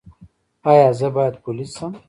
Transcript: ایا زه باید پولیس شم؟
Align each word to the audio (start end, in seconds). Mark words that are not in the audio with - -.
ایا 0.69 0.87
زه 0.99 1.07
باید 1.15 1.35
پولیس 1.43 1.71
شم؟ 1.77 1.91